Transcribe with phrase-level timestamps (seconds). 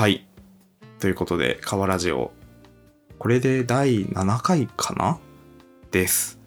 [0.00, 0.26] はい。
[0.98, 2.32] ということで、川ラジオ。
[3.18, 5.18] これで第7回かな？
[5.90, 6.40] です。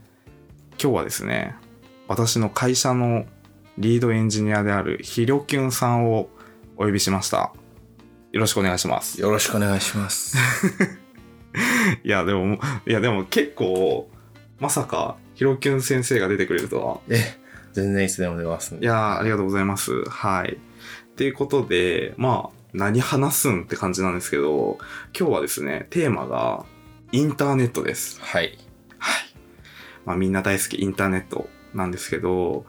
[0.82, 1.56] 今日はですね、
[2.08, 3.28] 私の会社の
[3.78, 6.30] リードエンジニアであるひろきゅんさんを
[6.78, 7.54] お呼びしました。
[8.32, 9.22] よろしくお願いします。
[9.22, 10.36] よろしくお願いします。
[12.04, 12.58] いや、でも、
[12.88, 14.10] いや、でも結構、
[14.60, 17.02] まさか、ひろきゅん先生が出てくれるとは。
[17.08, 17.38] え、
[17.74, 18.88] 全然いつでも出ますんで。
[18.88, 20.06] いやー、ありがとうございます。
[20.06, 20.58] はい。
[20.58, 24.78] っていうことで、まあ、何話すんって感じなんですけど、
[25.18, 26.66] 今日はですね、テーマが、
[27.12, 28.20] インターネットです。
[28.22, 28.58] はい。
[28.98, 29.26] はい。
[30.06, 32.66] まあ、みんな大好きインターネットなんですけど、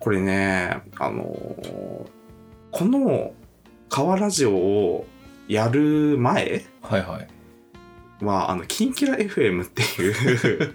[0.00, 2.20] これね、あのー
[2.70, 3.32] この、
[3.88, 5.06] 川ラジオを
[5.48, 8.24] やる前はいはい。
[8.24, 10.74] は、あの、キンキラ FM っていう、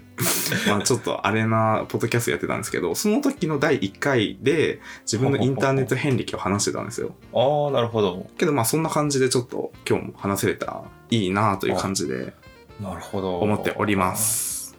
[0.68, 7.14] まあちょっとあれな、ポッドキャストやってたんですけど、その時の第1回で自分のインターネット遍歴を話してたんですよ。
[7.32, 8.28] ああ、なるほど。
[8.38, 12.34] けどまあそんな感じでちょっと今日も話せれたらいいなという感じで
[12.80, 13.38] なるほど。
[13.38, 14.14] 思っておりま。
[14.16, 14.76] す。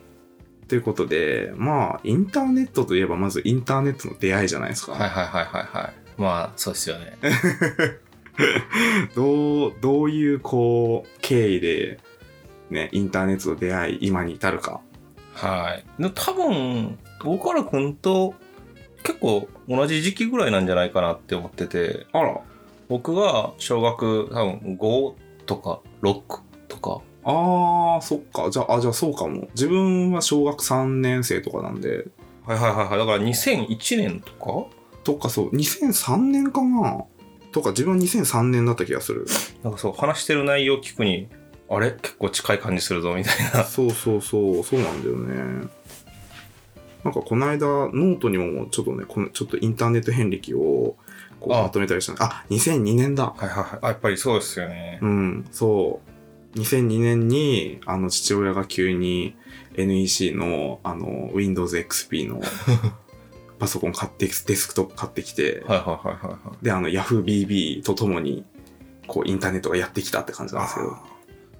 [0.67, 4.93] ということで、まあインターネットといえばまずインターネットの出会いじゃないですか。
[4.93, 5.93] はいはいはいはいはい。
[6.17, 7.17] まあ、そうですよね。
[9.15, 11.99] どう、どういうこう経緯で
[12.69, 14.81] ね、インターネットと出会い今に至るか。
[15.37, 16.01] はい。
[16.01, 18.33] で多分、僕からくんと
[19.03, 22.39] 結構同じ時期ぐらいなんじゃないかなって思ってて、あら。
[22.89, 25.13] 僕が小学多分5
[25.45, 26.21] とか6
[26.67, 28.49] とか、あー、そっか。
[28.49, 29.47] じゃあ、あ、じゃあそうかも。
[29.49, 32.07] 自分は小学3年生とかなんで、
[32.45, 32.97] はいはいはいはい。
[32.97, 34.67] だから2001年とか？
[35.03, 37.03] とかそう、2003年かな
[37.51, 39.25] とか自分は2003年だった気がする。
[39.63, 41.27] なんかそう、話してる内容聞くに、
[41.69, 41.91] あれ？
[41.91, 43.63] 結構近い感じするぞみたいな。
[43.63, 45.67] そうそうそう、そうなんだよね。
[47.03, 50.95] なんかこの間、ノートにもちょっとね、このちょっとインターネット遍歴を
[51.39, 53.33] こうあまとめたりしたのあ、2002年だ。
[53.37, 53.79] はいはいはい。
[53.81, 54.99] あ、やっぱりそうですよね。
[55.01, 56.01] うん、そ
[56.55, 56.57] う。
[56.59, 59.35] 2002年に、あの、父親が急に
[59.75, 62.41] NEC の、あの、Windows XP の
[63.59, 66.65] パソコン買って、デスクトップ買ってきて、はいはいはいはいはい。
[66.65, 68.43] で、あの、YahooBB とともに、
[69.07, 70.97] こう、インターネットがやってきたって感じなんですけど、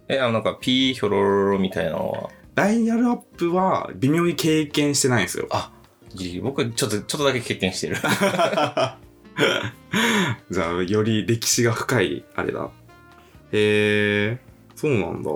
[0.09, 5.47] え、あの、なんか、ピーヒョロロロみたいなのは、ダイヤルアップは微妙に経験してないんですよ。
[5.51, 5.72] あ、
[6.16, 7.97] じ僕、ちょっと、ちょっとだけ経験してる。
[10.50, 12.69] じゃあ、より歴史が深い、あれだ。
[13.51, 14.40] へえ、
[14.75, 15.29] そうなんだ。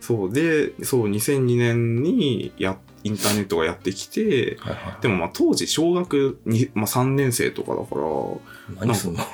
[0.00, 4.58] そう、で、そう、2002年にや、インターネットがやってきて、
[5.00, 9.24] でもまあ当時小学に、まあ、3年生とかだから、何すんの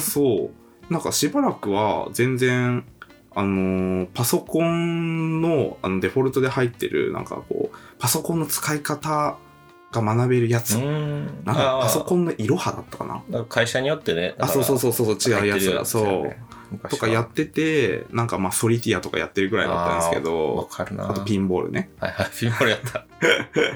[0.00, 0.50] そ
[0.90, 0.92] う。
[0.92, 2.84] なんかしばらくは全然、
[3.34, 9.36] あのーパソコンのあのデフォルトで入ってる、なんかこう、パソコンの使い方
[9.92, 10.72] が学べるやつ。
[10.78, 12.22] なんかパソコン。
[12.22, 14.34] ンのいろはだったかな会社によってね。
[14.38, 15.84] あ、そうそうそうそう、違うやつだ。
[15.84, 16.88] そう。
[16.88, 21.10] とかやっってて、なんかまあソリティアとかやってるぐらいだったんですけわど、かるな。
[21.10, 21.90] あとピンボールね。
[22.00, 23.06] はいはい、ピンボールやった。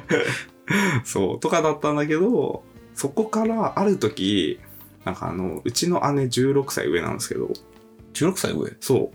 [1.04, 4.58] そう、とかだったんだけど、そこからある時、
[5.04, 7.50] なんかあの、うちの姉16歳上なんですけど、
[8.24, 8.76] 16歳上？
[8.80, 9.12] そ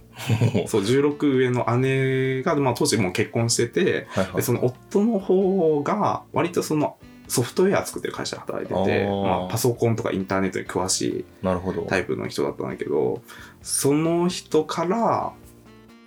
[0.64, 4.36] う、 そう、16上の姉が、まあ当時もう結婚してて、はいはい。
[4.38, 6.98] でその夫の方が、割とその
[7.32, 11.02] ソフトウェア作ってる会社で働いてて、まあ、パソコンとかインターネットに詳し
[11.42, 11.84] いなるほど。
[11.84, 13.22] タイプの人だったんだけど、
[13.62, 15.32] その人から、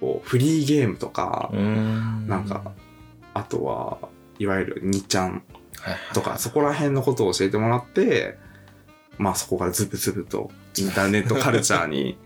[0.01, 2.29] こう、フリーゲームとかん。
[2.29, 2.73] なんか、
[3.33, 3.97] あとは、
[4.39, 5.43] いわゆる2ちゃん
[6.13, 8.37] とか、そこら辺のことを教えてもらって、
[9.17, 12.19] まあそこからズブズブとインターネットカルチャーに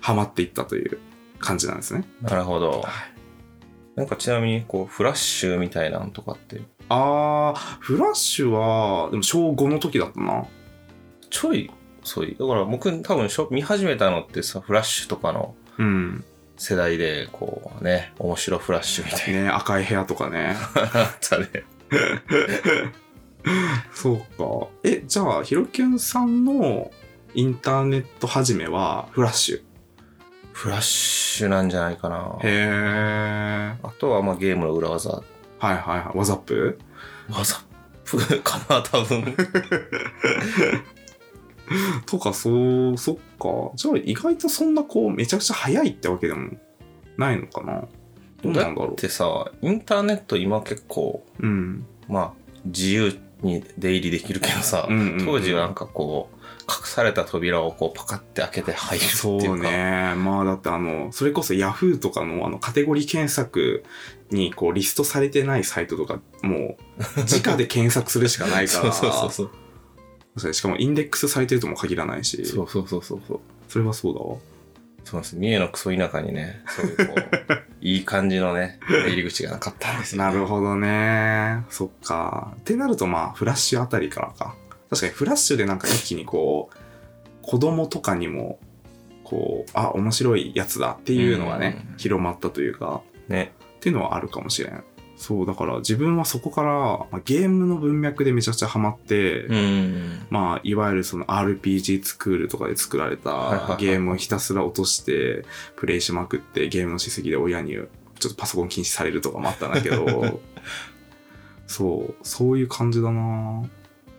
[0.00, 0.98] ハマっていったという
[1.38, 2.04] 感じなんですね。
[2.22, 2.80] なるほど。
[2.82, 3.20] はい
[3.96, 10.46] なんかちなみに、こう、フラッシュみたいなのとかって、あー、フラッシュは、でも小5の時だったな。
[11.28, 11.70] ちょい
[12.02, 12.36] 遅い。
[12.38, 16.24] だから僕多分しょ見始めたのってさ、フラッシュとかのうん。
[16.56, 20.56] 世代で、こうね、面白フラッシュみたいね赤い部屋とかね。
[20.74, 20.82] な。
[20.82, 21.48] あったね。
[23.92, 24.68] そうか。
[24.84, 26.90] え、じゃあ、ヒロキュンさんの
[27.34, 29.69] インターネット始めはフラッシュ？
[30.60, 32.36] フラッシュなんじゃないかな。
[32.42, 33.82] へー。
[33.82, 35.08] あとはまあゲームの裏技。
[35.10, 35.24] はい
[35.62, 36.18] はいはい。
[36.18, 36.78] ワザップ？
[37.30, 37.54] 技
[38.44, 39.24] かな、多分。
[42.04, 43.70] とか、そう、そっか。
[43.74, 46.50] じゃあ、意外とそんなこう、めちゃくちゃ早いってわけでも
[47.16, 47.84] ないのかな。
[48.42, 51.42] どうなんだろだってさ、インターネット今結構、う。
[51.42, 51.86] うん。
[52.06, 52.32] まあ、
[52.66, 56.36] 自由に出入りできるけどさ、うんうんうん当時はなんかこう、
[56.70, 59.70] 隠された扉をこうパカって開けて入るってそいううか。
[59.70, 60.14] ね。
[60.16, 63.84] まあだってあの、それこそ Yahoo とかのあのカテゴリー検索
[64.30, 66.76] にこうリストされてないサイトとか、もう
[67.20, 68.92] 直で検索するしかないから。
[68.92, 69.50] そうそうそう
[70.36, 72.44] それしかもインデックスされてるとも限らないし。
[72.46, 73.40] そうそうそうそうそう。
[73.68, 74.36] それはそうだわ。
[75.04, 75.36] そうです。
[75.36, 81.64] 三重のクソ田舎にね、そういうこう、いい感じのね、入り口がなかったんですよ、 なるほどね。
[81.68, 82.52] そっか。
[82.60, 84.54] ってなるとまあ、フラッシュあたりからか。
[84.90, 86.76] 確かにフラッシュでなんか一気にこう、
[87.42, 88.58] 子供とかにも、
[89.24, 93.52] こう、あ、面白いやつだっていうのがね、うん広まったというか、ね。
[93.76, 94.84] っていうのはあるかもしれん。
[95.16, 100.26] そう、だから自分はそこから、まあ、ゲームの文脈でめちゃくちゃハマって、うん。
[100.30, 105.44] まあ、いわゆるその RPG スクールとかで作られたゲームをひたすら落として、
[105.76, 110.40] プレイしまくって、ゲームのしすぎで親にちょっとパソコン禁止されるとかもあったんだけど、
[111.68, 113.68] そう、そういう感じだな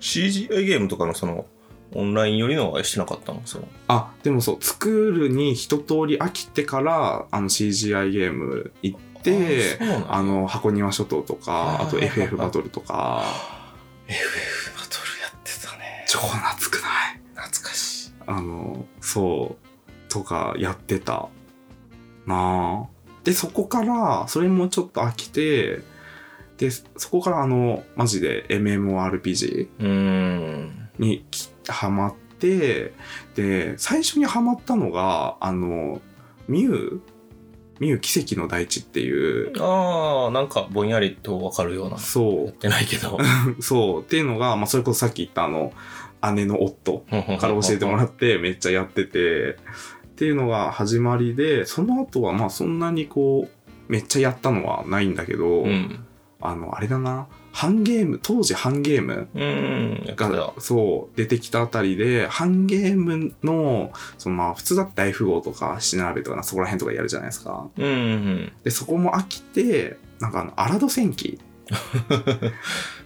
[0.01, 1.45] CGI ゲームとかのその、
[1.94, 3.42] オンラインよりのはしてなかったの？
[3.45, 3.68] その。
[3.88, 13.25] あ、でもそう、作るに一通り飽きてから、あの CGI ゲーム行って、そうなんだあの、箱庭諸島とか、あと FF バトルとか、
[14.07, 16.06] FF バトルやってたね。
[16.07, 17.50] 超懐くない？
[17.50, 18.12] 懐かしい。
[18.25, 21.27] あの、そう、とかやってた
[22.25, 22.88] なあ
[23.25, 25.81] で、そこから、それもちょっと飽きて、
[26.61, 29.67] で、そこからあの、マジで MMORPG。
[30.99, 32.93] にきハマって、
[33.33, 36.01] で、最初にハマったのが、あの、
[36.47, 37.01] ミュウ
[37.79, 41.93] ミュウ奇跡の大地っていう、ああ、なんかぼんやりとわかるような。
[41.93, 43.17] やそってないけど。
[43.57, 45.73] う、 そう、っていうのが、まあ、それこそさっき言ったあの、
[46.35, 49.55] 姉の夫から教えてもらってめっちゃやっててっ
[50.15, 56.05] ていうのが始まりでその後はまあそんなにこうめっちゃやったのはないんだけど、うん。
[56.41, 59.27] あのあれだなハンゲーム当時ハンゲーム
[60.15, 68.51] がそう出てきたあたりでハンゲームのそのまあ普通だって大富豪とか七並べとかなそこら辺とかやるじゃないですかうんうん。
[68.63, 71.39] でそこも飽きてなんかあのアラド戦記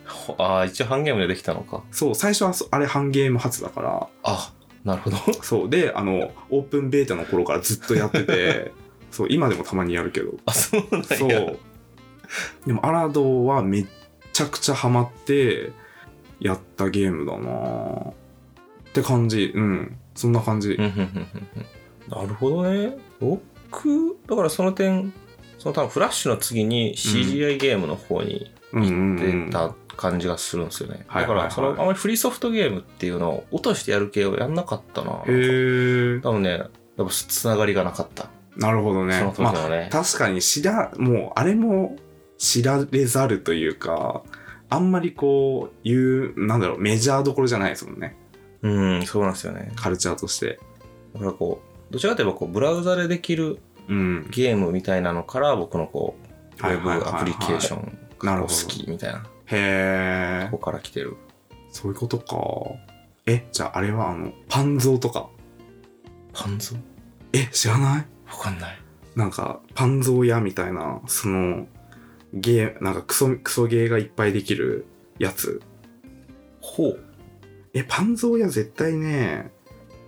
[0.05, 1.83] ほ ああ、一応ハンゲームでできたのか。
[1.91, 4.53] そう最初はそあれハンゲーム初だからあ、
[4.85, 5.17] なるほど。
[5.41, 5.69] そう。
[5.69, 8.71] で、あの、オープンベータの頃からずっとやってて、
[9.11, 10.35] そう、今でもたまにやるけど。
[10.45, 11.07] あ、そうなんや。
[11.17, 11.59] そう。
[12.65, 13.85] でも、アラドはめっ
[14.33, 15.71] ちゃくちゃハマって、
[16.39, 19.51] やったゲームだなって感じ。
[19.55, 19.97] うん。
[20.15, 22.97] そんな感じなるほどね。
[23.19, 25.13] 僕、だからその点、
[25.57, 28.93] その多分フラッシュの次に CGI ゲームの方にうんうんう
[29.33, 31.05] ん出た感じがするんですよね。
[31.13, 35.23] だからそのあまりフリーソフトゲームっていうのを落としてやる系をやんなかったな。
[35.25, 36.19] へえ。
[36.21, 38.27] 多分ね、やっぱつながりがなかった。
[38.57, 39.17] なるほどね。
[39.19, 39.89] その時まあ、のね。
[39.91, 41.97] 確かに知ら、もう、あれも
[42.37, 44.23] 知られざるというか、
[44.69, 48.15] あんまりこう、いう、なんだろう、メジャーどころじゃないですもんね。
[48.61, 49.71] うん、そうなんですよね。
[49.75, 50.59] カルチャーとして。
[51.13, 54.27] だからこう、どちらかといえばこうブラウザでできるうん。
[54.31, 56.15] ゲームみたいなのから僕のこ
[56.59, 60.57] う、ウェブアプリケーションが好きみたいな、へえこ。
[60.57, 61.15] こから来てる。
[61.71, 62.35] そういうことか。
[63.27, 65.29] え、じゃああれはあの、パンゾーとか。
[66.33, 66.75] パンゾ
[67.33, 68.05] え、知らない？
[68.27, 68.77] わかんない。
[69.15, 71.67] なんか、パンゾー屋みたいな、その、
[72.35, 74.85] ゲー、なんかクソ、クソゲーがいっぱいできる
[75.17, 75.61] やつ。
[76.59, 76.99] ほう。
[77.73, 79.51] え、パンゾー屋絶対ね、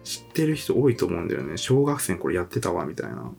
[0.04, 1.58] 知ってる人多いと思うんだよね。
[1.58, 3.32] 小学生の頃やってたわ、みたいな。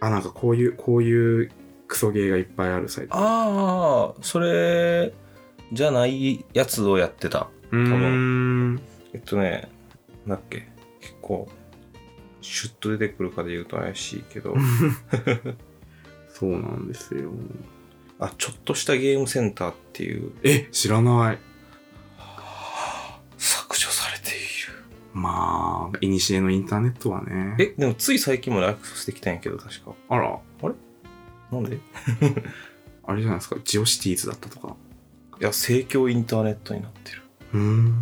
[0.00, 1.50] あ、なんかこういう、こういう
[1.86, 3.14] クソゲーがいっぱいあるサイト。
[3.14, 5.12] ああ、それ
[5.72, 7.48] じゃないやつをやってた。
[7.70, 8.80] うーん。
[9.12, 9.70] えっとね、
[10.26, 10.68] なんだっけ、
[11.00, 11.48] 結構、
[12.40, 14.54] シュッと出てくるかで言うと怪しいけど、
[16.28, 17.30] そうなんですよ。
[18.26, 21.38] あ、ちょっとしたゲームセンターっていう、え、知らない。
[23.38, 24.38] 削除されている。
[25.12, 27.56] まあ、いにしえのインターネットはね。
[27.58, 29.92] え、でもつい最近までアクセスできたんやけど、確か。
[30.08, 30.38] あら、
[31.52, 31.76] なんで？
[31.76, 31.80] い
[33.06, 34.74] あれじゃないですか、ジオシティーズだったとか。
[35.40, 37.22] や、盛況インターネットになってる。
[37.52, 37.94] うーん。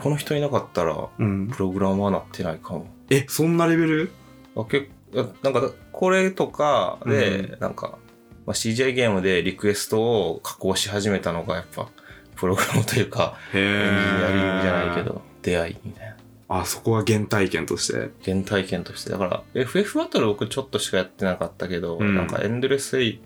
[0.00, 1.48] この人いなかったら、うん。
[1.48, 2.86] プログラマーなってないかも。
[3.10, 4.10] え、そんなレベル？
[4.56, 7.98] あ結構なんか、これとかで、なんか、
[8.46, 11.88] まあ、CGI ゲームでリクエストを加工し始めたのが、やっぱ、
[12.36, 15.04] プログラムというか、へエンジニアリングじゃないけえ。
[15.04, 16.16] ど、出会いみたいな。
[16.48, 18.10] あ、そこは原体験として？
[18.24, 19.10] 原体験として。
[19.10, 23.20] だから、FF バトル僕ちょっとしかやってなかったけど、うんなんかエンドレスエイ、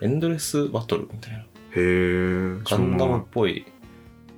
[0.00, 1.38] エンドレスバトルみたいな。
[1.40, 1.44] へ
[1.76, 2.58] え。
[2.64, 3.66] ガンダムっぽい、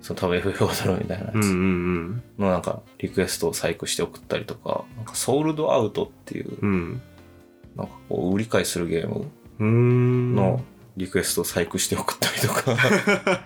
[0.02, 1.34] その多分 FF バトルみたいなやつ。
[1.52, 7.00] のなんかリクエストを細工して送ったりとか、なんかソールドアウトっていう、うん。
[7.76, 9.26] なんかこう売り買いするゲーム。
[9.61, 10.62] の
[10.96, 12.73] リクエストを細工して送ったりとか、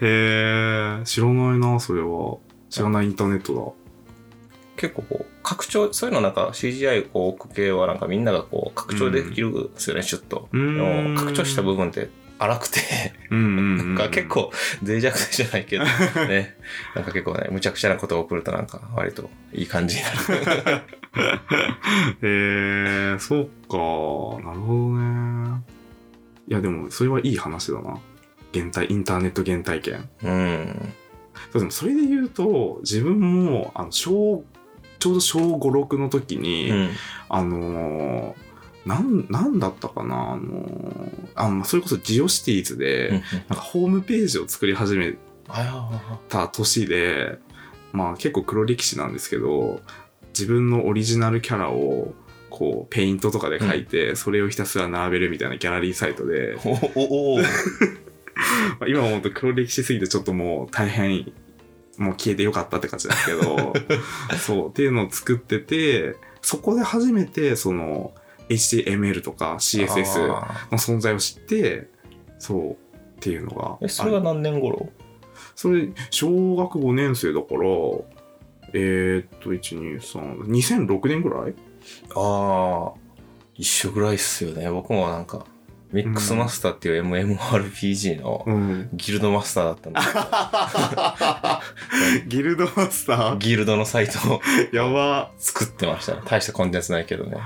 [0.00, 1.04] へえ。
[1.04, 2.38] 知らないな、それは。
[2.68, 3.76] 知らないインターネット
[4.76, 10.48] 結構こう拡張、そういうのなんか CGI こう置く系はなんかみんながこう拡張できるんですよね、シュッと。
[11.16, 12.80] 拡張した部分って荒くて。
[13.30, 14.50] なんか結構
[14.82, 15.84] 脆弱じゃないけど、
[16.28, 16.56] ね。
[16.94, 20.82] なんか結構ね、むちゃくちゃなことが起こるとなんか割といい感じになる。
[22.22, 23.76] へ え、そうか。
[24.46, 25.62] なるほどね。
[26.48, 27.98] いや、でも、それはいい話だな。
[28.54, 30.08] 原体、インターネット原体験。
[30.22, 30.92] うん。
[31.52, 34.44] そうでも、それで言うと、自分も、あの、小、
[34.98, 36.90] ちょうど小5、6の時に、うん。
[37.28, 38.45] あのー
[38.86, 40.32] なん、なんだったかな？
[40.32, 45.16] あのーあ、まあ、それこそジオシティーズで、うんなんかホームページを作り始め
[46.28, 47.38] た年で、
[47.92, 49.80] まあ結構黒歴史なんですけど、
[50.28, 52.14] 自分のオリジナルキャラを、
[52.48, 56.56] こう、ペイントとかで描いて、それをひたすら並べるみたいなギャラリーサイトで、い。
[56.94, 57.40] おお
[58.86, 61.32] 今思うと黒歴史すぎてちょっともう大変、
[61.98, 63.72] もう消えてよかったって感じですけど、
[64.38, 68.14] そう、っていうのを作ってて、そこで初めて、その、
[68.48, 71.88] HTML とか CSS のあ存在を知って、
[72.38, 72.76] そう、っ
[73.20, 74.88] ていうのがーえ、それは何年頃？
[75.54, 77.60] それ、小学5年生だから、
[78.72, 81.54] えー、っと、1、2、3、2006年ぐらい？
[82.14, 82.98] ああ、
[83.54, 84.70] 一緒ぐらいっすよね。
[84.70, 85.46] 僕もなんか、
[85.92, 88.88] ミックスマスターっていう MMORPG のうん。
[88.92, 91.62] ギルドマスターだったんだ
[92.26, 95.30] ギルドマスタけど、ギルドのサイトをーやば。
[95.38, 96.22] 作ってましたね。
[96.26, 97.38] 大したコンテンツないけどね。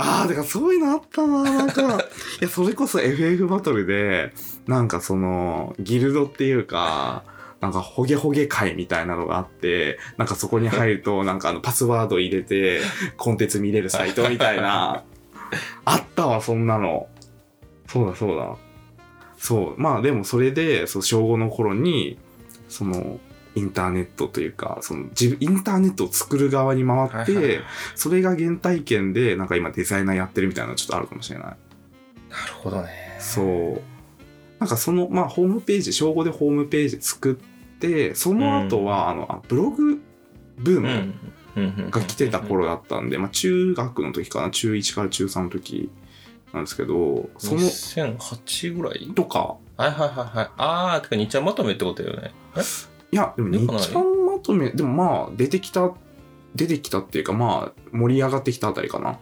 [0.00, 1.82] ああ、だからそういうのあったな、なんか。
[2.40, 4.32] いや、それこそ FF バトルで、
[4.66, 7.24] なんかその、ギルドっていうか、
[7.60, 12.80] なんか、ホゲホゲ会みたいなのがあって、なんかそこに入ると、 なんかあの、パスワード入れて、
[13.16, 15.04] コンテンツ見れるサイトみたいな、
[15.84, 17.08] あったわ、そんなの。
[17.86, 18.56] そうだ、そうだ。
[19.36, 19.80] そう。
[19.80, 22.18] まあでもそれで、そう、小5の頃に、
[22.68, 23.20] その、
[23.54, 27.64] インターネットというか、その、自分、インターネットを作る側に回って、はいはいはい
[27.94, 31.46] それが原体験で、なんか今デザイナーやってるみたいなのちょっとあるかもしれない。
[31.46, 31.56] なる
[32.62, 32.88] ほどね。
[33.18, 33.80] そう。
[34.60, 40.00] なんかその、まあ、ホームページ、小5でホームページ作って、その後は、あの、あブログ
[40.58, 41.14] ブームうん。
[41.56, 45.90] うんうんが来てた頃だったんで、まあ、中学の時かな、中1から中3の時
[46.52, 49.12] なんですけど、その、2008ぐらい？
[49.14, 50.50] とか、はいはいはいはい。
[50.56, 52.32] あー、てか、日ちゃんまとめってことだよね。
[52.56, 52.60] え？
[53.12, 55.92] いや、でも日刊まとめ、でもまあ、出てきた、
[56.54, 59.18] 出てきたっていうか、まあ、盛り上がってきたあたりかな。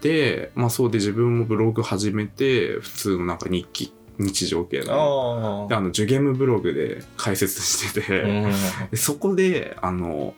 [0.00, 5.68] で、まあそうで自分もブログ始めて、普通のなんか日記、日常系の。
[5.70, 8.52] あの、ジュゲームブログで解説してて、
[8.96, 10.34] そこで、あの、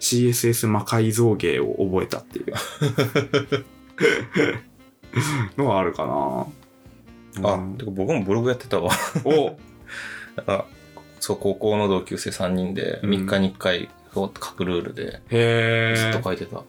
[0.00, 2.52] CSS 魔改造芸を覚えたっていう
[5.56, 6.46] のはあるかな。
[7.50, 8.90] あ、うんてか僕もブログやってたわ。
[9.24, 9.56] お
[10.36, 10.66] なんか
[11.20, 16.22] そう、高校の同級生3人で、うん3日に1回、書くルールで、へずっとえ。
[16.22, 16.62] 書いてた。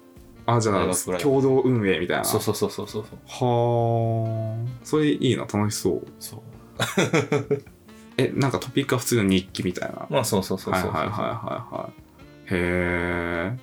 [0.45, 2.23] あ、じゃあ共同運営みたいな。
[2.23, 3.03] そうそうそうそうそう。
[3.27, 4.79] はあ。
[4.83, 6.07] それいいな、楽しそう。
[6.19, 6.39] そう。
[8.17, 10.07] え、なんかトピックは普通の日記みたいな。
[10.09, 10.91] まあそうそうそうそう。
[10.91, 11.91] はいはいはいはいはい。
[11.91, 13.57] へえ。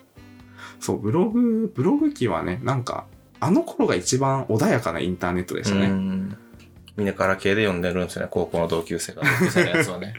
[0.81, 3.07] そう、ブログ、ブログ機はね、なんか、
[3.41, 6.37] あの頃が一番穏やかなインターネットでしたうね。
[6.97, 7.01] ん。
[7.01, 9.23] みんなガラケーで読んでるんですよね、高校の同級生が。
[9.23, 10.15] 同級生のやつはね。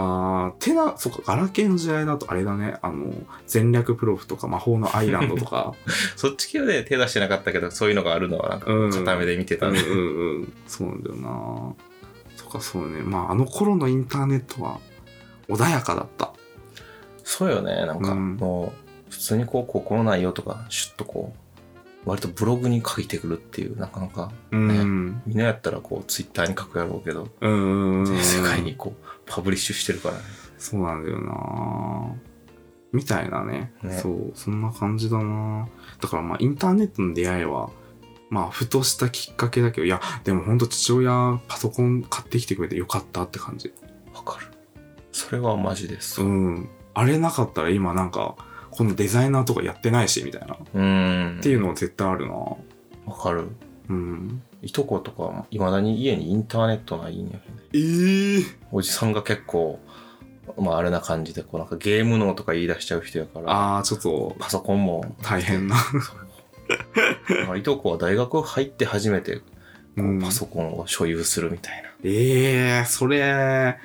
[0.00, 3.12] あー、てな、そっか、ガラケーの時代だとあれだね、あの、
[3.46, 5.74] 戦略プロフとか魔法のアイランドとか、
[6.14, 9.80] そっち系はね、手出してなかったけど、そういうのがあるのはなんかうん、片目で見てたね。
[9.80, 11.74] うんうんうん、そうなんだよな。
[12.36, 13.02] そっか、そうね。
[13.02, 14.78] まあ、あの頃のインターネットは
[15.48, 16.32] 穏やかだった。
[17.24, 18.72] そうよね、なんか、うんも
[19.08, 21.47] う、普通にこう、高校の内容とか、シュッとこう、
[22.08, 25.22] 割とブログに書いてくるっていう、なかなか、うん。
[25.26, 28.04] みんなやったらこう、ツイッターに書くやろうけど、うんうんうん。
[28.06, 30.22] 全世界にこう、パブリッシュしてるからね。
[30.56, 32.14] そうなんだよな
[32.92, 35.68] みたいなねねそう、そんな感じだな
[36.00, 37.70] だからまあ、インターネットの出会いは、
[38.30, 43.72] まあ、ふとしたきっかけだけど、いや、でも本当父親、パソコン買ってきてくれてよかったって感じ。
[44.14, 44.46] わかる。
[45.12, 46.22] それはマジです。
[46.22, 46.68] うん。
[46.94, 48.36] あれなかったら今なんか、
[48.78, 50.54] このデザイナーとかやってないし、みたいな。
[50.54, 51.40] っうん。
[51.42, 52.56] ていうのは絶対あるなわ
[53.20, 53.48] かる。
[53.88, 54.40] うん。
[54.62, 57.62] いとことか、いまだに家にインターネットないんやけどね。
[57.74, 59.80] ええおじさんが結構、
[60.56, 65.16] まああれな感じで、こうなんかゲーム脳とか言い出しちゃう人やから、ああ、ちょっとパソコンも。
[65.22, 65.74] 大変な。
[67.28, 69.42] だからいとこは大学入って初めて、
[69.96, 71.88] うんパソコンを所有するみたいな。
[72.04, 73.76] ええそれ、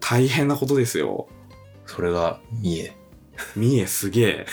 [0.00, 1.28] 大変なことですよ。
[1.86, 2.96] それが見え。
[3.56, 4.46] 三重すげえ。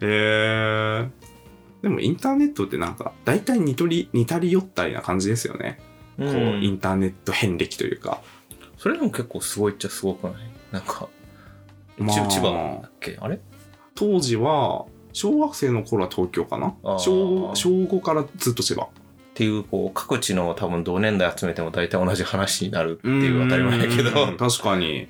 [0.00, 5.78] えー、でもインターネットってなんか大体似とり似たり寄ったりな感じですよね、
[6.18, 8.20] うこうインターネット遍歴というか。
[8.76, 10.34] それでも結構すごいっちゃすごくない？
[10.72, 11.08] なんか、
[11.98, 12.14] まあ。
[12.14, 13.16] 千千葉だっけ？
[13.20, 13.40] あれ？
[13.94, 16.74] 当時は小学生の頃は東京かな？
[16.98, 18.82] 小小5からずっと千葉。
[18.82, 18.88] っ
[19.34, 24.36] ていう、こう、各地の多分同年代集めても大体同じ話になるっていう当たり前やけど、うん。
[24.36, 25.06] 確かに。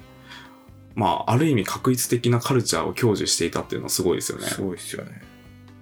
[0.99, 4.47] まあ、ある意味確一的なカルチャーを享受していたっていうのはすごいですよね。
[4.47, 5.23] すごいですよね。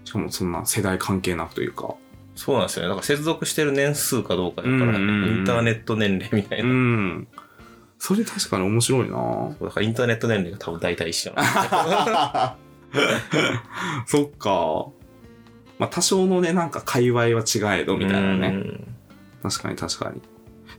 [0.04, 1.94] しかもそんな世代関係なくというか。
[2.34, 2.90] そうなんですよね。
[2.90, 6.70] だから接続してる年数かどうかだから、インターネット年齢みたいうな。
[6.70, 7.28] ん。
[7.98, 12.56] それ確かに面白いなだからインターネット年齢が多分大体一緒なん
[12.92, 13.00] で
[14.04, 14.86] そっか。
[15.78, 18.48] まあ多少のね、なんか界隈は違えどみたいなね。
[18.48, 18.96] うん
[19.42, 20.20] 確かに確かに。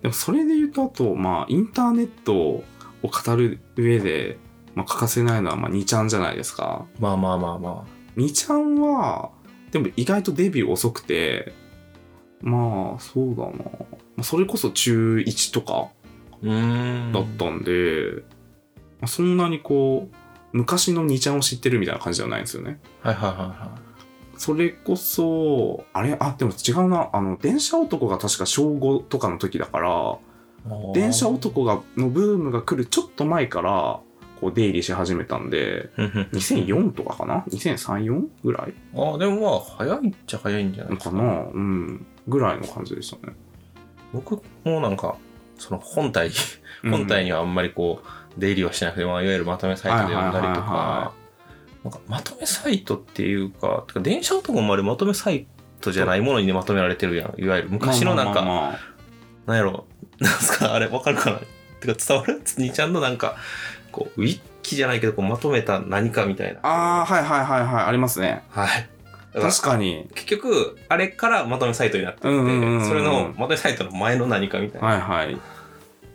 [0.04, 2.64] でもそれで言うと、あと、まあインターネット
[3.04, 4.38] を語る上で、
[4.76, 6.86] まあ欠かせないのは、まあ2ちゃんじゃないですか。
[7.00, 7.86] まあまあまあま
[8.16, 9.32] 2ちゃんは、
[9.72, 11.54] でも意外とデビュー遅くて、
[12.42, 13.52] まあそうだな。
[13.52, 13.62] ま
[14.20, 15.90] あそれこそ中1とか。
[16.42, 18.24] だったんで、
[19.00, 20.16] まあそんなにこう、
[20.54, 22.80] 昔の2ちゃんを知ってるみたいな感じではないんですよね。
[23.02, 23.78] はいはいはいは
[24.38, 26.16] それこそ、あれ？
[26.20, 27.10] あ、でも違うな。
[27.12, 30.18] あの、電車男が確か小5とかの時だから、い。
[30.94, 34.00] 電車男が、のブームが来るちょっと前から、
[34.40, 38.74] こう出入りし始めたんで、うんうん2004とかかな ?2003、4ぐらい？
[38.96, 41.16] ああ、でもまあ、早いっちゃ早いんじゃないですか。
[41.16, 41.24] かな？
[41.54, 42.06] うん。
[42.28, 43.34] ぐらいの感じでしたね。
[44.14, 45.18] 僕もなんか、
[45.58, 46.30] その本体、
[46.90, 51.14] 本体にはあんまりこう、出入りはしなくて、まあ、いわゆるまとめサイトで読んだりとか、
[51.84, 55.48] なんかまとめサイトっていうか、てか電車男もあれまとめサイ
[55.82, 57.42] トじゃないものにねまとめられてるやん。
[57.42, 58.80] いわゆる昔のなんか、まあまあまあまあ
[59.48, 59.86] なんやろ、
[60.20, 61.40] なんすか、 あれわかるかな？
[61.80, 62.42] てか伝わる？
[62.58, 63.36] にちゃんのなんか、
[63.92, 66.60] こう、ウィッキじゃないけど、こうまとめた何かみたいな。
[66.64, 68.44] ああ、はいはいはいはい、ありますね。
[68.50, 68.90] はい。
[69.34, 70.10] 確かに。
[70.16, 74.88] 結局、あれからまとめサイトになってて、うんうんそれのまとめサイトの前の何かみたいな。
[74.88, 75.38] はいはい。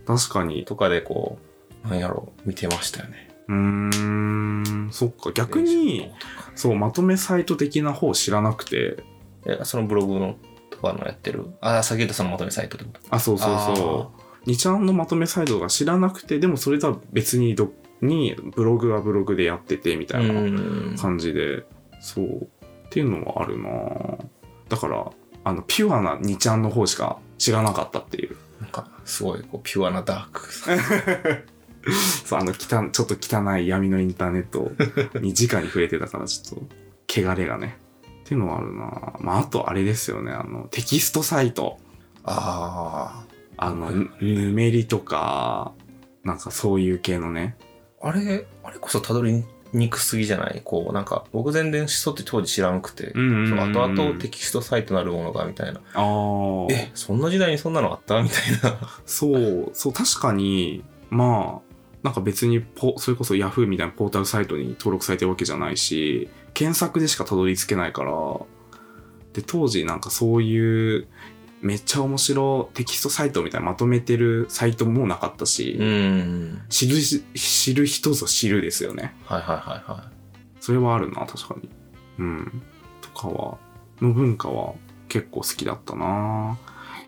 [0.06, 0.64] 確かに。
[0.64, 1.38] とかでこ
[1.84, 3.30] う、なんやろ、見てましたよね。
[3.48, 5.30] うーん、そっか。
[5.32, 6.10] 逆に、
[6.54, 9.04] そう、まとめサイト的な方知らなくて、
[9.46, 10.51] え、そのブログのと
[10.82, 11.46] かのやってる。
[11.60, 13.00] あ、先言ったそのまとめサイトってこと？
[13.14, 14.12] あ、そうそうそ
[14.46, 14.50] う。
[14.50, 20.96] 2ちゃんのまとめサイトが知らなくて、でもそれとは別にど、に、ブログはブログでやってて、みたいなうん。
[20.98, 21.64] 感じで、
[22.00, 22.26] そう。
[22.26, 22.48] っ
[22.90, 23.70] ていうのはあるな
[24.68, 25.10] だから、
[25.44, 28.36] あの、ピュアな2ちゃんの方しか知らなかったっていう。
[28.60, 30.52] なんか、すごい、こう、ピュアなダーク。
[32.24, 34.72] そう、あの、きたちょっと汚い闇のインターネット
[35.20, 36.66] に直に触れてたから、ちょっと、
[37.08, 37.78] 汚れがね。
[38.32, 41.78] っていうのはあるなまあ、あとあれですよね、あの、テキストサイト。
[42.24, 43.24] あ
[43.58, 45.72] あの、ぬぬめりとか、
[46.24, 47.56] なんかそういう系のね。
[48.00, 48.08] あ。
[48.08, 50.62] あれ、あれこそたどりにくすぎじゃない？
[50.64, 55.80] こう、なんか、僕全然しそって当時知らんくて、うんうんうんそう後々テキストサイトなるものが、みたいな。
[55.92, 56.72] ああ。
[56.72, 58.22] え、そんな時代にそんなのあった？
[58.22, 58.78] みたいな。
[59.04, 68.12] そう、そう、確かに、まあ、なんか別にポ、それこそ Yahoo みたいなポータルサイトに登録されてるわけじゃないし、検索でしかたどり着けないから、
[69.32, 71.08] で、当時なんかそういう、
[71.60, 76.62] めっちゃ面白いテキストサイトみたいなまとめてるサイトもなかったし、うん。
[76.68, 79.14] 知るし、知る人ぞ知るですよね。
[79.24, 80.10] はいはいはいは
[80.60, 81.68] それはあるな、確かに。
[82.18, 82.62] うん。
[83.00, 83.58] とかは、
[84.00, 84.74] の文化は
[85.08, 86.58] 結構好きだったな。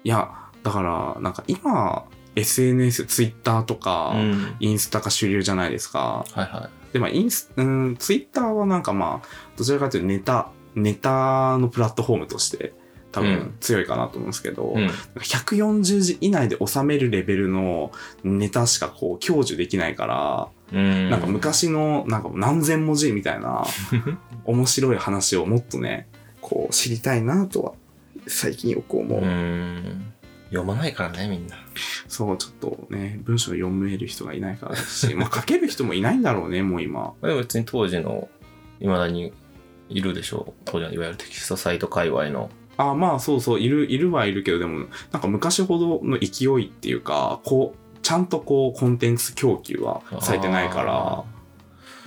[0.04, 0.30] いや、
[0.62, 2.04] だから、なんか今、
[2.36, 4.18] SNS、Twitter とか、い。
[4.18, 4.56] うん。
[4.60, 6.24] インスタが主流じゃないですか。
[6.32, 12.72] はいはで、まあ、インス、うん、ツイッターはなんかまあ、どちらかというとネタ、ネタのプラットフォームとして
[13.10, 14.84] 多分うん強いかなと思うんですけど、い。
[14.84, 14.90] うん。
[15.18, 17.90] 140字以内で収めるレベルの
[18.22, 21.10] ネタしかこう享受できないから、うん。
[21.10, 23.64] なんか昔のなんか何千文字みたいな
[24.46, 26.06] 面白い話をもっとね、
[26.40, 27.72] こう知りたいなとは
[28.28, 29.20] 最近よく思う。
[29.20, 30.13] うん。
[30.48, 31.56] 読まないからね、みんな。
[32.08, 37.12] そう、ちょっとね、文章を読める人がいないからですし、 まあ書ける人もいないんだろうね、もう今。
[37.22, 38.28] でも別に当時の、
[38.80, 39.32] いまだに
[39.88, 40.52] いるでしょう。
[40.64, 42.50] 当時のいわゆるテキストサイト界隈の。
[42.76, 51.24] あまあそうそう、いる、いるはいるけど、でも、なんか昔ほどの勢いっていうか、こう、ちゃんとこう、コンテンツ供給はされてないから、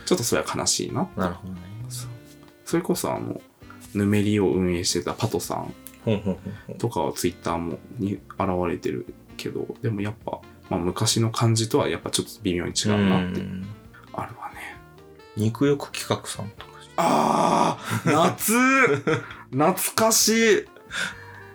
[0.06, 1.08] ちょっとそれは悲しいな。
[1.16, 1.62] なるほどね。
[2.66, 3.42] それこそあの、
[3.94, 5.74] ヌメリを運営してたパトさん
[6.78, 8.22] とかはツイッターもに現
[8.68, 10.40] れてるけど、でもやっぱ、
[10.70, 13.66] まあ昔の感じとはやっぱちょっと微妙に違うなってん
[14.14, 14.78] あるわね。
[15.36, 16.78] 肉欲企画さんとか。
[17.00, 18.54] あー夏
[19.52, 20.66] 懐かしい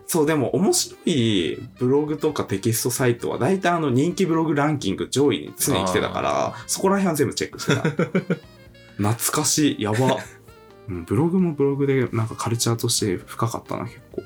[0.06, 7.82] そう、でも面白いブログとかテキストサイトは大体あの人気ブログランキング上位に常に来てたから、そこら辺は全部チェックしてた。
[8.98, 10.18] 懐かしい、やば。
[10.88, 14.22] うんブログもブログでなんかカルチャーとして深かったな、結構。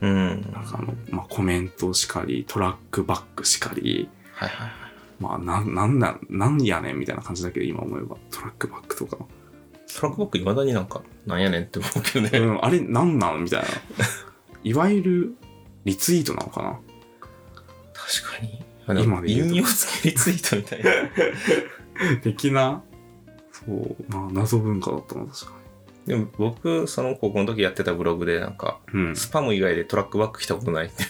[0.00, 0.42] うん。
[0.52, 4.72] なんかあの、まあ、コメントしかり、トラックバックしかり、はいはいはい。
[5.20, 9.16] まあ、なん、なんなん、なんやねんみたいな感じだけど、今思えば、トラックバックとか。
[9.94, 12.38] トラックバックいまだになんか、なんやねんって思うけどね。
[12.38, 13.68] うん、あれなんなんみたいな。
[14.62, 15.34] いわゆる、
[15.84, 16.78] リツイートなのかな
[17.92, 18.70] 確かに。
[19.02, 20.90] 今で言うと引用付きリツイートみたいな。
[22.22, 22.82] 的な
[23.52, 25.52] そうまあ謎文化だったの確か
[26.06, 29.16] でも僕、その高校の時やってたブログで、なんか、にうん。
[29.16, 31.04] スパム以外でトラックバック来たことないって。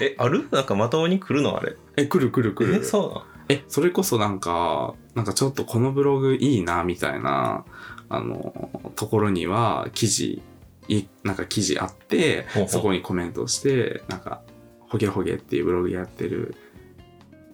[0.04, 0.48] え、ある？
[0.50, 1.76] なんかまともに来るのあれ？
[1.96, 2.76] え来る来る来る。
[2.80, 7.64] え、そうなんえそれこそなんかなんかちょっとこのブログいいなみたいな
[8.10, 10.42] あのところには記事
[10.86, 12.68] いなんか記事あってほうほう。
[12.68, 14.42] そこにコメントしてなんか
[14.80, 16.56] ほげほげっていうブログやってる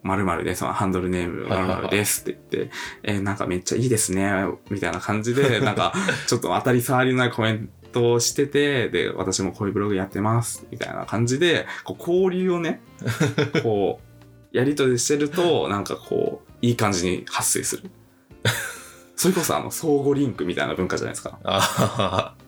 [0.04, 2.70] 〇〇です、そのハンドルネーム〇〇ですって言って、
[3.02, 4.30] えーなんかめっちゃいいですね、
[4.70, 5.92] みたいな感じで、 なんか
[6.26, 12.80] ちょっと当たり障りのないコメントをしてて、で、私もこういうブログやってます、みたいな感じで、こう交流をね、
[13.64, 14.00] こ
[14.52, 17.90] う、やりとりしてると、なんかこう、いい感じに発生する。
[19.16, 21.38] それこそあの、相互リンクみたいな文化じゃないですか。
[21.44, 22.44] ああ。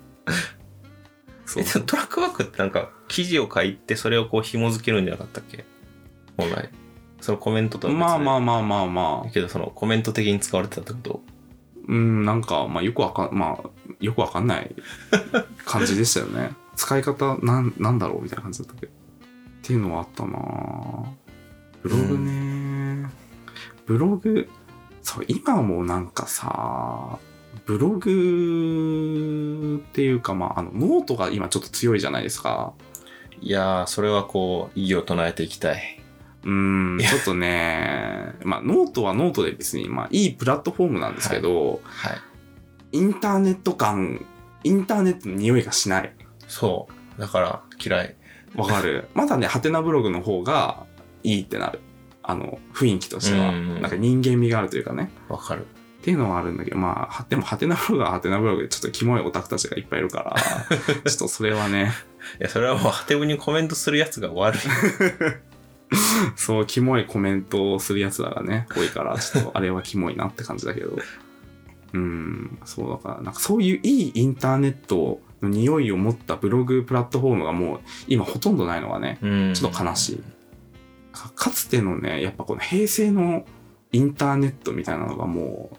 [1.47, 5.65] そうトラックバックってなんか記事を書いてそれをこう紐付けるんじゃなかったっけ？
[6.37, 6.71] 本来。
[7.21, 9.31] そのコメントとは別でまあまあまあまあまあ。
[9.31, 11.21] けどそのコメント的に使われてたってこと？
[11.89, 13.69] うん、なんか、まあよくわかん、まあ、
[14.01, 14.75] よくわかんない
[15.65, 16.51] 感じでしたよね。
[16.75, 18.87] 使い方、なん、なんだろうみたいな感じだったけ？
[18.87, 18.93] ど。
[18.93, 18.95] っ
[19.63, 21.05] ていうのはあったなぁ
[21.83, 23.09] ブログね、
[23.87, 24.49] ブログ、
[25.03, 27.19] そう、今もなんかさ、
[27.65, 32.73] ブログっていうか、まあ、あの、ノートが今ちょっと強いじゃないですか。
[33.41, 36.03] いやー、それはこう、異議を唱えていきたい。
[36.47, 42.21] うん、ちょっとね、まあ、ノートはノートで別に、まあ、いいプラットフォームなんですけど、はい。
[42.93, 44.25] インターネット感、
[44.63, 46.15] インターネットの匂いがしない。
[46.47, 46.87] そ
[47.19, 47.21] う。
[47.21, 48.15] だから嫌い。
[48.55, 49.09] わかる。
[49.15, 50.85] まだね、はてなブログの方が
[51.25, 51.81] いいってなる。
[52.23, 53.49] あの、雰囲気としては。
[53.49, 55.11] うんなんか人間味があるというかね。
[55.29, 55.63] わかる。
[55.63, 55.65] っ
[56.03, 60.37] ていうのはあるんだけど、まあは、でもハテナブログはハテナブログでちょっとキモいオタクたちがいっぱいいるから、
[60.79, 61.93] ちょっとそれはね、
[62.39, 64.61] いや、それはもう、ハテブにコメントするやつが悪い。
[66.37, 70.99] そう、キモいコメントをする奴らがね、多いから、ちょっとあれはキモいなって感じだけど。
[71.93, 80.23] うん、そうだから、なんかそういういいインターネットの匂いを持ったブログプラットフォームがもう今ほとんどないのがね、うんちょっと悲しい。
[81.13, 83.47] かかつてのね、やっぱこの平成の
[83.93, 85.77] インターネットみたいなのがもう、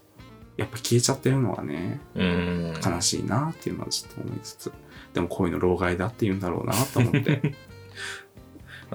[0.57, 2.73] やっぱ消えちゃってるのがね、うん。
[2.83, 4.71] 悲しいなっていうのはちょっと思いつつ、
[5.13, 7.53] でもこういうの老害だって言うんだろうなと思って。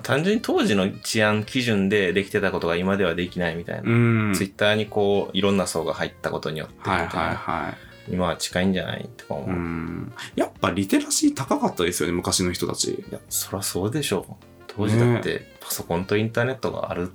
[0.03, 3.91] 単純に当時の治安基準でできてたことが今ではできないみたいな。
[3.91, 4.33] うん。
[4.35, 7.75] ツイッターにこう、いろんな層が入ったことによってはいはいは
[8.09, 8.13] い。
[8.13, 10.13] 今は近いんじゃないって思う。
[10.35, 13.05] やっぱリテラシー高かったですよね、昔の人たち。
[13.11, 14.45] や、そりゃそうでしょう。
[14.67, 17.13] 当時だって、パソコンとインターネットがある。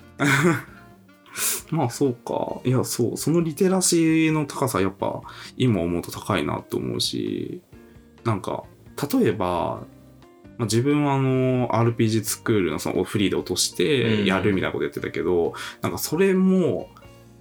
[1.70, 2.60] まあそうか。
[2.64, 3.18] いや、そう。
[3.18, 5.22] そのリテラシーの高さ、やっぱ
[5.58, 7.62] 今思うと高いなって思うし、
[8.24, 8.64] なんか、
[9.14, 9.84] 例えば、
[10.58, 16.90] まあ、自分はあの、RPG スクールのそのフリーで落としてやるみたいなことやってたけど、なんかそれも、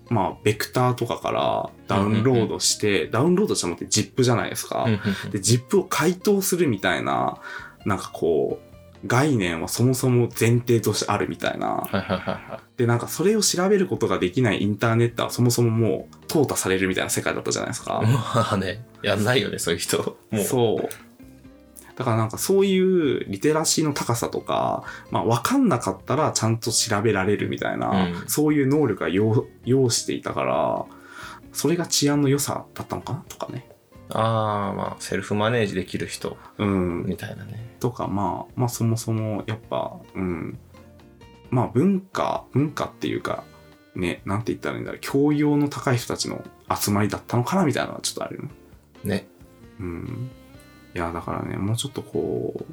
[0.08, 4.86] まあ、ベクターとかからダウンロードして、ダウンロードしたのって ZIP じゃないですか。
[5.30, 7.38] で、ZIP を解凍するみたいな、
[7.84, 8.66] なんかこう、
[9.06, 12.62] 概念はそもそも前提としてあるみたいな。
[12.76, 18.06] で、なんかそれを調べることができないインターネットはそもそももう淘汰されるみたいな世界だったじゃないですかい。。
[18.06, 20.16] まあね、やんないよね、そういう人。
[20.44, 21.05] そう。
[21.96, 30.86] だからなんかそういうリテラシーの高さとか、まあ分かんなかったらちゃんと調べられるみたいな、うんそういう能力が要要していたから、
[31.52, 33.66] それが治安の良さだったのかなとかね。
[34.10, 37.04] ああ、まあ、セルフマネージできる人うん。
[37.06, 37.74] みたいなね。
[37.80, 40.58] とか、まあ、まあそもそもやっぱ、うん。
[41.50, 43.42] まあ文化、文化っていうか、
[43.94, 48.50] ね、なんて言ったらいいんだろう、教養の高い人たちの集まりだったのかなみたいなのはちょっとあるよね。
[49.04, 49.28] ね。
[49.80, 50.30] うん。
[50.96, 52.64] いや、だからね、もうちょっとこう、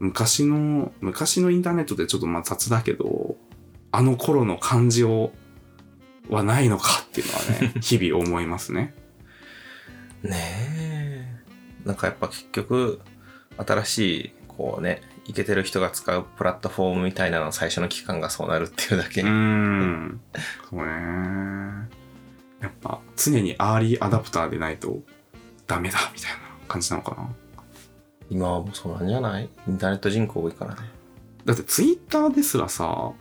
[0.00, 3.36] 昔の、昔のインターネットってちょっとまあ雑だけど、
[3.90, 5.32] あの頃の感じを、
[6.28, 8.94] はないのかっていうのはね、 日々思いますね。
[10.22, 11.40] ねえ。
[11.86, 13.00] なんかやっぱ結局、
[13.56, 19.22] 新しい、こうね、いけてる人が使うプラットフォームみたいなの最初の期間がそうなるっていうだけ。
[19.22, 20.20] うーん。
[20.68, 21.88] そうね。
[22.60, 25.00] やっぱ常にアーリーアダプターでないと
[25.66, 26.38] ダメだみたいな
[26.68, 27.28] 感じなのかな。
[28.30, 29.48] 今はもうそうなんじゃない？
[29.68, 30.80] インターネット人口多いからね。
[31.44, 33.12] だってツイッターですらさ、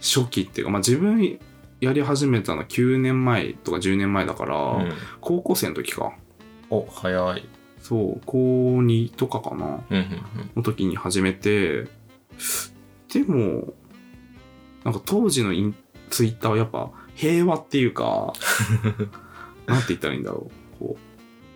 [0.00, 1.38] 初期っていうか、まあ自分
[1.80, 4.92] やり始めたの9年前とか10年前だから、うん。
[5.20, 6.12] 高校生の時か。
[6.70, 7.48] お、早い。
[7.80, 9.66] そう、高2とかかな。
[9.90, 10.22] うんうん
[10.56, 11.88] の時に始めて、
[13.12, 13.72] でも、
[14.84, 15.74] なんか当時のイン
[16.10, 18.32] ツイッターはやっぱ平和っていうか、
[19.66, 20.78] なんて言ったらいいんだろう。
[20.78, 21.11] こう、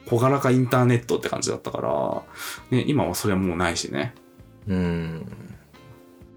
[0.07, 2.23] 小柄かインターネットって感じだったから、
[2.71, 4.15] ね、今はそれはもうないしね。
[4.69, 5.27] うん。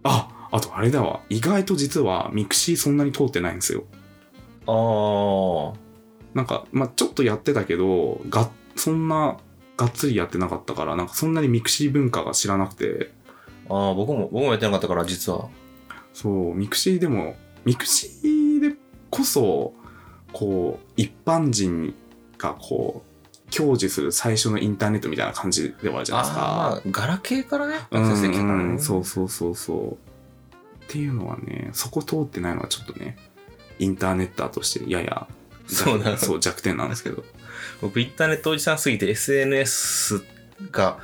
[0.04, 3.84] ああとあれだわ意外と実は mixi そんなに通ってないんですよ
[4.66, 5.80] ああ。
[6.34, 9.38] なんか、まあ、ちょっとやってたけどがそんな
[9.78, 13.12] がっつりやってなかったからなんかそんなに mixi 文化が知らなくて
[13.70, 15.48] ああ、僕も、僕もやってなかったから、実は。
[16.12, 18.76] そう mixi でも mixi で
[19.10, 19.74] こそ
[20.34, 21.94] こう一般人
[22.38, 23.09] がこう
[23.50, 26.42] 享受する最初のインターネットみたいな感じではあるじゃないですか。
[26.42, 28.64] ああ、まあ、ガラケーからね、うアクセスできたからね。
[28.64, 29.94] んうん、そうそうそうそう。
[30.86, 33.18] っていうのはね、そこ通ってないのはちょっとね、
[33.78, 35.28] インターネッターとしてやや
[35.68, 37.24] そうなのそう弱点なんですけど。
[37.82, 40.24] 僕、インターネットおじさんすぎて SNS
[40.72, 41.00] が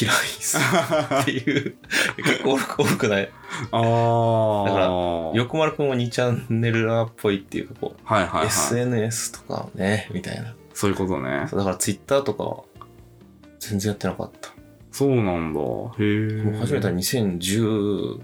[0.00, 1.76] 嫌いっすっていう、
[2.16, 3.30] 結構多くない？
[3.72, 4.64] ああ。
[4.68, 8.46] だからはい横丸くんも2チャンネルラーっぽいっていうか、こう、はいはい。
[8.46, 10.54] SNS とかね、みたいな。
[10.76, 11.46] そういうことね。
[11.48, 12.64] そうだからツイッターとかは
[13.58, 14.50] 全然やってなかった。
[14.92, 15.60] そうなんだ。
[15.60, 16.42] へえ。
[16.42, 18.20] もう始めたら2010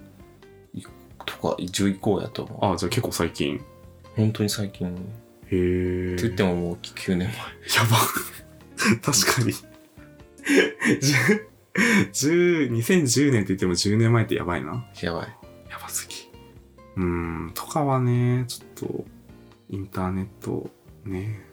[1.24, 2.74] とか10以降やと思う。
[2.74, 3.58] あ、じゃあ結構最近。
[4.16, 4.86] 本当に最近。
[4.86, 4.90] へ
[5.50, 6.12] え。
[6.12, 7.28] って言ってももう9年前。
[7.28, 7.32] や
[7.90, 7.96] ば。
[9.00, 9.52] 確かに。
[11.00, 11.52] 10
[12.12, 14.84] 10 2010年って言っても10年前ってやばいな。
[15.00, 15.28] やばい。
[15.70, 16.16] やばすぎ。
[16.96, 17.02] うー
[17.46, 19.04] ん、とかはね、ちょっと、
[19.70, 20.68] インターネット、
[21.06, 21.51] ね。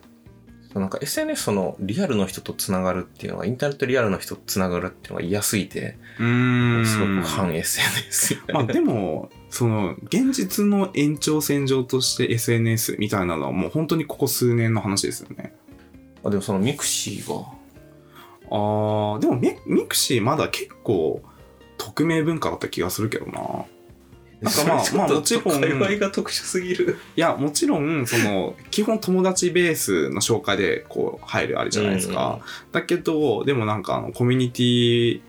[0.74, 6.86] なんか SNS そのリアルの人とつながるっていうのが、インターネットリアルの人とつながるっていうのが嫌すぎて、うーん。
[6.86, 8.38] すごく反 SNS。
[8.54, 15.54] まあでも、その、現実の延長線上として SNS みたいなのはもう本当にここ数年の話ですよね。
[16.24, 17.48] あでもその mixi が、
[18.52, 21.24] あー、でもミ mixi まだ結構、
[21.80, 23.66] 匿名文化だった気がするけどな。
[24.42, 26.98] なんかまあ まあもちろん界隈が特殊すぎる。
[27.16, 32.40] いや、もちろん、その、基本友達ベースの紹介で、こう、入るあれじゃないですか。
[32.72, 35.22] だけど、でもなんか、あの、コミュニティ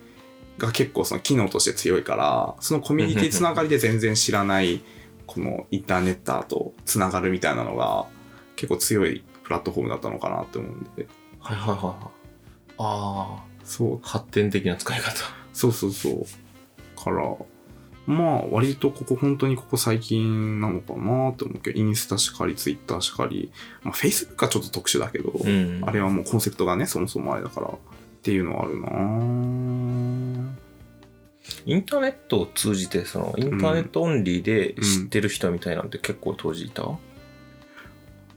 [0.59, 4.81] が結構その機能として強いから、そのコミュニティつながりで全然知らない、
[5.27, 8.07] このインターネッターとつながるみたいなのが、
[8.57, 11.09] 結構強いプラットフォームだったのかなって思うんで。
[11.41, 12.75] はいはいはいはい。
[12.79, 15.13] あそうあ、、発展的な使い方。
[15.53, 16.25] そうそうそう。
[17.03, 17.35] から、
[18.07, 25.83] まあ、割とここ、本当にここ最近なのかなって思うけど、インスタしかり、ツイッターしかり、まあ、Facebook はちょっと特殊だけど、うん。
[25.85, 27.73] あれはもうコンセプトがね、そもそもあれだから、っ
[28.23, 28.89] ていうのはあるな
[31.67, 36.99] インターネットを通じて、その、インターネットオンリーで知ってる人みたいなんて結構当時いた、あ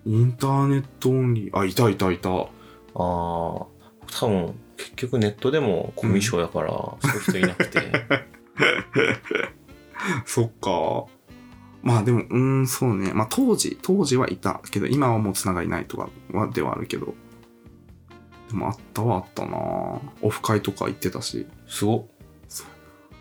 [0.05, 2.29] インターネットオンリー、あ、いたいたいた。
[2.29, 2.45] あ、
[2.95, 3.67] 多
[4.21, 7.81] 分、結局ネットでもコミュ障やから、そういう人いなくて。
[10.25, 11.05] そっか。
[11.81, 13.13] まあでも、うーん、そうね。
[13.13, 17.13] まあ当時、当時はいたけど、今はもう繋がりないとかはではあるけど。
[18.49, 19.57] でもあったはあったな
[20.21, 21.47] オフ会とか行ってたし。
[21.67, 22.05] すごっ。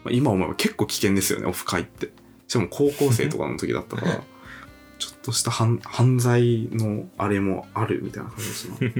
[0.04, 2.12] まあ、今思えば結構危険ですよね、オフ会って。
[2.48, 4.22] しかも高校生とかの時だったから、
[4.98, 8.86] ちょっとした犯犯罪のあれもあるみたいな感じですな。
[8.88, 8.92] い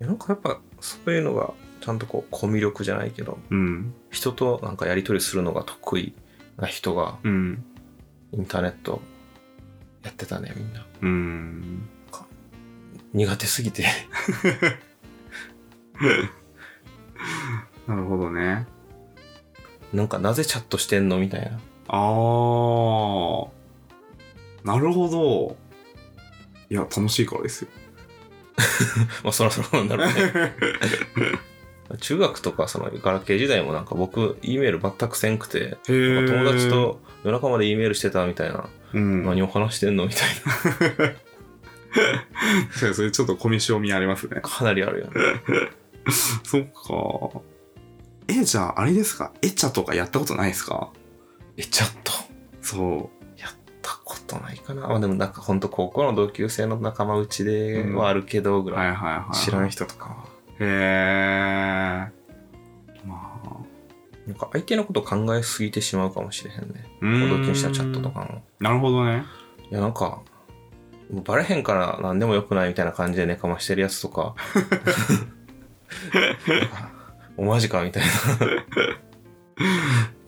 [0.00, 3.94] やなんかやっぱ、そういうのが、ちゃんとこう、コミュ力じゃないけど、うん。
[4.10, 6.14] 人となんかやり取りするのが得意
[6.56, 7.64] な人が、うん。
[8.32, 9.00] インターネット
[10.02, 10.86] やってたね、みんな。
[11.02, 11.88] うん。
[13.12, 13.84] 苦手すぎて。
[17.86, 18.66] なるほどね。
[19.92, 21.58] なんかなぜチャットしてんのみたいな。
[21.88, 23.48] あー。
[24.62, 25.56] なるほど。
[26.70, 27.70] いや、楽しいからですよ。
[29.24, 30.54] まあそろそろなんだろうね。
[31.98, 38.68] 中学とかそのガラケー時代もなんか僕、E メール全くせんくて、友達、と夜中まで E メールしてたみたいな。
[38.92, 39.24] うん。
[39.24, 40.28] 何を話してんのみたい
[41.08, 41.14] な。
[42.94, 44.40] それちょっとコミュ障味ありますね。
[44.42, 45.12] かなりあるよね。
[46.44, 47.40] そっか。
[48.28, 49.32] え、じゃあ、あれですか？
[49.42, 50.90] エチャとかやったことないですか？
[51.56, 52.12] え、ちょっと。
[52.62, 53.40] そう。
[53.40, 53.50] やっ
[53.82, 54.86] たことないかな。
[54.86, 58.86] まあでもなんかほんと高校の同級生の仲間内ではあるけどぐらい。
[58.88, 59.36] はいはいはい。
[59.36, 60.24] 知らん人とかは。
[60.60, 62.12] へえ。
[63.06, 63.50] まあ。
[64.26, 66.84] なんか相手のこと考えすぎてしまうかもしれへんね。
[67.00, 68.42] うーん同級生のチャットとかも。
[68.60, 69.24] なるほどね。
[69.70, 70.22] いやなんか、
[71.10, 74.34] もうバレへんから何でもよくないみたいな感じで寝かましてるやつと か。
[77.36, 78.02] おマジかみたい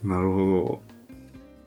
[0.03, 0.17] な。
[0.17, 0.83] なるほど。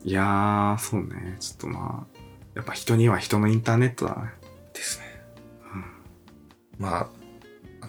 [0.04, 1.36] いやー、そうね。
[1.40, 2.16] ちょっとまあ。
[2.54, 4.30] やっぱ人には人のインターネットだね。
[4.72, 5.06] ですね。
[6.78, 7.08] まあ、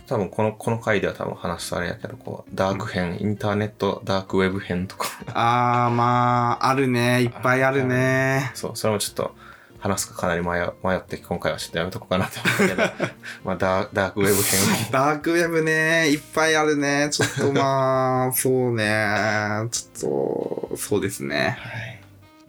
[0.07, 5.09] 多分この、この回では多分話すとあれやけど、こう、ダーク編、インターネット、ダークウェブ編とか。
[5.33, 7.21] あー、まあ、あるね。
[7.21, 8.51] いっぱいあるね。
[8.53, 9.35] そう、それもちょっと
[9.79, 13.13] 話すかかなり迷迷って今回はちょっとやめとこうかなって思ったけど
[13.45, 17.09] まあダーダークウェブ編ダークウェブね、いっぱいあるね。
[17.11, 19.67] ちょっとまあ、 そうね。
[19.71, 21.57] ちょっと、そうですね。
[21.59, 21.97] はい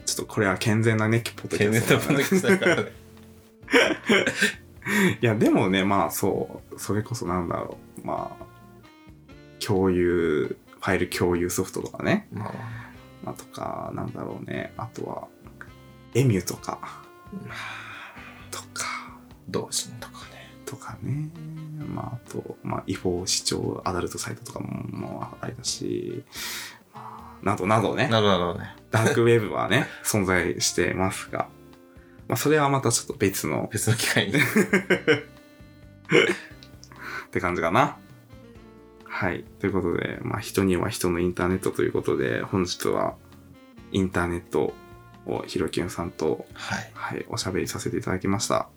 [0.09, 2.93] ちょっとこれは健全なね、ポッドキ健全ャストだねなポッドキャストだからね
[5.21, 8.07] いや、でもね、まあそう、それこそなんだろう。
[8.07, 12.29] まあ、共有、ファイル共有ソフトとかね。
[12.33, 12.55] まあ
[13.25, 14.73] まあとか、なんだろうね。
[14.77, 15.29] あとは、
[16.15, 17.05] エミュとか、
[18.51, 18.87] とか、
[19.49, 21.29] 同心とかねとかね。
[21.95, 26.25] まああと、まあ違法視聴アダルトサイトとかも、もうあれだし、
[26.95, 28.09] まあなどなどね。
[28.09, 31.49] なるほどねダークウェブはね、存在してますが、
[32.29, 34.35] まあそれはまたちょっと別の別の機会に
[37.29, 37.99] って感じかな。
[39.05, 39.45] はい。
[39.59, 43.17] ということで、まあ、人には人のインターネットということで、本日は
[43.91, 44.75] インターネット
[45.27, 48.69] をひろきゅんさんと、はいはい、おしゃべりさせていただきました。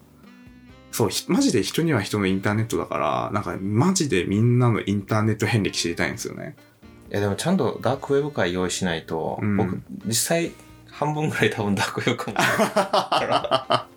[0.92, 6.56] そう、ひマジで人には人のインターネットだから、なんかマジでみんなのインターネット遍歴知りたいんですよね。
[7.12, 10.52] いやでもちゃんとダークウェブ会用意しないと、うん僕実際
[10.92, 12.88] 半分ぐらい多分ダークウェブかもしれないか
[13.28, 13.88] ら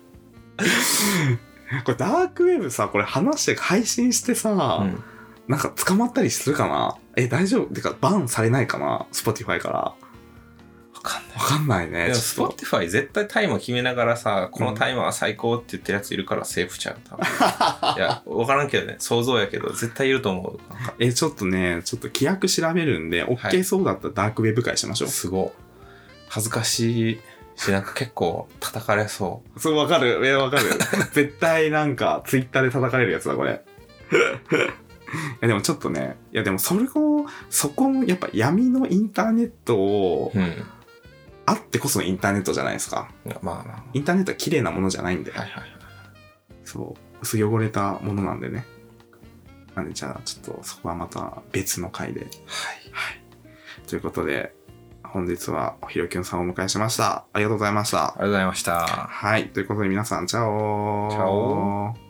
[1.83, 5.03] これダークウェブさ、これ話して配信してさ、うん
[5.47, 6.95] なんか捕まったりするかな？
[7.15, 7.73] え、大丈夫？
[7.75, 9.75] てか、バンされないかな ?Spotify から。
[9.77, 9.95] わ
[10.95, 12.05] わかんないかんないね。
[12.07, 16.97] でも Spotify 絶対タイマー決めながらさ、このタイマーは最高って言ってるやついるからセーフちゃう。
[17.07, 17.25] 多分
[17.95, 20.59] いや、わからんけどね、想像やけど、絶対いると思う。
[20.97, 25.09] え、ちょっとね、ちょっと規約調べるんで、OK そうだったらダークウェブ会しましょう。
[25.09, 25.64] すごい。
[26.35, 27.19] 恥ずかしい
[27.55, 30.25] し、なんか結構叩かれそ そう、わかる。
[30.25, 30.63] え、わかる。
[31.13, 33.63] 絶対なんか、ツイッターで叩かれるやつだ、これ。
[34.11, 34.15] い
[35.39, 40.63] や、でもちょっとね、いや、でもそれを、そこの、やっぱ闇のインターネットをう。、うん。
[41.45, 43.09] あってこそのインターネットじゃないですか。
[43.41, 45.39] まあまインターネットは綺麗なものじゃないんで、あ。
[45.39, 45.71] はいはいはい。
[46.65, 48.65] そう、薄汚れたものなんでね。
[49.73, 52.21] なんで、じゃあ、ちょっとそこはまた別の回で。
[52.21, 52.29] はい。
[52.91, 53.87] はい。
[53.87, 54.53] ということで、
[55.15, 57.23] 本日はおひろきゅんさんをお迎えしました。
[57.31, 58.81] ありがとうございましたありがとうございました。
[58.81, 59.47] はい。
[59.47, 62.04] ということで皆さん、チャオチャオ